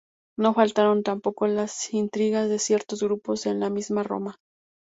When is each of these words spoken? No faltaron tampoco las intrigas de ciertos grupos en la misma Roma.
No 0.35 0.55
faltaron 0.55 1.03
tampoco 1.03 1.45
las 1.45 1.93
intrigas 1.93 2.49
de 2.49 2.57
ciertos 2.57 3.03
grupos 3.03 3.45
en 3.45 3.59
la 3.59 3.69
misma 3.69 4.01
Roma. 4.01 4.37